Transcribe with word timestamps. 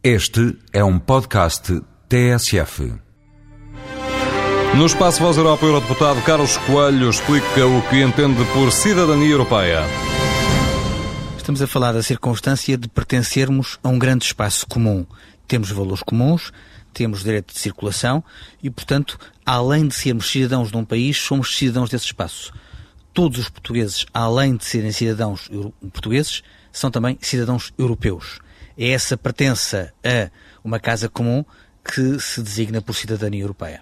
Este 0.00 0.56
é 0.72 0.84
um 0.84 0.96
podcast 0.96 1.82
TSF. 2.08 2.94
No 4.76 4.86
Espaço 4.86 5.18
Voz 5.18 5.36
Europa, 5.36 5.66
o 5.66 5.70
Eurodeputado 5.70 6.22
Carlos 6.22 6.56
Coelho 6.58 7.10
explica 7.10 7.66
o 7.66 7.82
que 7.90 8.00
entende 8.00 8.44
por 8.52 8.70
cidadania 8.70 9.28
europeia. 9.28 9.80
Estamos 11.36 11.60
a 11.60 11.66
falar 11.66 11.90
da 11.90 12.02
circunstância 12.04 12.78
de 12.78 12.86
pertencermos 12.86 13.80
a 13.82 13.88
um 13.88 13.98
grande 13.98 14.24
espaço 14.24 14.68
comum. 14.68 15.04
Temos 15.48 15.68
valores 15.72 16.04
comuns, 16.04 16.52
temos 16.94 17.24
direito 17.24 17.52
de 17.52 17.58
circulação 17.58 18.22
e, 18.62 18.70
portanto, 18.70 19.18
além 19.44 19.88
de 19.88 19.96
sermos 19.96 20.30
cidadãos 20.30 20.70
de 20.70 20.76
um 20.76 20.84
país, 20.84 21.16
somos 21.16 21.56
cidadãos 21.56 21.90
desse 21.90 22.04
espaço. 22.04 22.52
Todos 23.12 23.40
os 23.40 23.48
portugueses, 23.48 24.06
além 24.14 24.56
de 24.56 24.64
serem 24.64 24.92
cidadãos 24.92 25.50
portugueses, 25.92 26.44
são 26.70 26.88
também 26.88 27.18
cidadãos 27.20 27.72
europeus. 27.76 28.38
É 28.78 28.90
essa 28.90 29.16
pertença 29.16 29.92
a 30.04 30.30
uma 30.62 30.78
casa 30.78 31.08
comum 31.08 31.44
que 31.84 32.20
se 32.20 32.40
designa 32.40 32.80
por 32.80 32.94
cidadania 32.94 33.42
europeia. 33.42 33.80